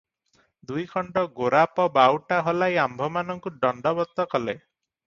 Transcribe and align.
ଦୁଇଖଣ୍ଡ 0.69 1.23
ଗୋରାପ 1.35 1.87
ବାଉଟା 1.99 2.41
ହଲାଇ 2.49 2.81
ଆମ୍ଭମାନଙ୍କୁ 2.87 3.57
ଦଣ୍ଡବତ 3.67 4.29
କଲେ। 4.35 4.61